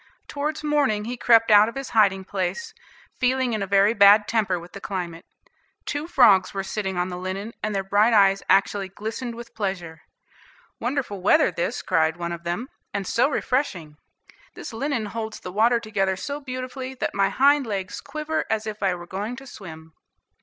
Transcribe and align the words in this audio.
Towards 0.27 0.63
morning 0.63 1.05
he 1.05 1.15
crept 1.15 1.51
out 1.51 1.69
of 1.69 1.75
his 1.75 1.91
hiding 1.91 2.23
place, 2.25 2.73
feeling 3.19 3.53
in 3.53 3.61
a 3.61 3.67
very 3.67 3.93
bad 3.93 4.27
temper 4.27 4.57
with 4.59 4.71
the 4.71 4.81
climate. 4.81 5.25
Two 5.85 6.07
frogs 6.07 6.55
were 6.55 6.63
sitting 6.63 6.97
on 6.97 7.09
the 7.09 7.19
linen, 7.19 7.53
and 7.61 7.75
their 7.75 7.83
bright 7.83 8.11
eyes 8.11 8.41
actually 8.49 8.89
glistened 8.89 9.35
with 9.35 9.53
pleasure. 9.53 10.01
"Wonderful 10.79 11.21
weather 11.21 11.51
this," 11.51 11.83
cried 11.83 12.17
one 12.17 12.31
of 12.31 12.43
them, 12.45 12.67
"and 12.91 13.05
so 13.05 13.29
refreshing. 13.29 13.95
This 14.55 14.73
linen 14.73 15.05
holds 15.05 15.39
the 15.39 15.51
water 15.51 15.79
together 15.79 16.15
so 16.15 16.39
beautifully, 16.39 16.95
that 16.95 17.13
my 17.13 17.29
hind 17.29 17.67
legs 17.67 18.01
quiver 18.01 18.45
as 18.49 18.65
if 18.65 18.81
I 18.81 18.95
were 18.95 19.05
going 19.05 19.35
to 19.35 19.45
swim." 19.45 19.93